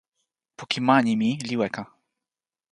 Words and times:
poki 0.57 0.79
mani 0.87 1.13
mi 1.21 1.29
li 1.47 1.55
weka. 1.61 1.83